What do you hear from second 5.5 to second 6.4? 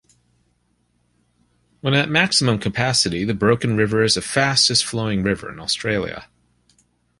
in Australia.